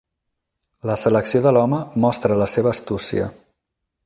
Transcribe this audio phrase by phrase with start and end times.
[0.89, 3.33] La selecció de l'home mostra la seva astúcia.